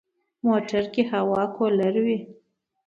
موټر 0.45 0.83
کې 0.93 1.03
هوا 1.11 1.43
کولر 1.55 1.95
وي. 2.05 2.19